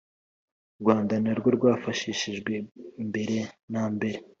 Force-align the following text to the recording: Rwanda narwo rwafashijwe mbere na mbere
Rwanda 0.81 1.13
narwo 1.23 1.49
rwafashijwe 1.57 2.53
mbere 3.07 3.37
na 3.71 3.83
mbere 3.95 4.17